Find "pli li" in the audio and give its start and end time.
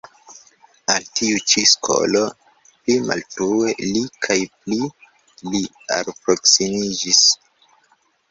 4.63-5.61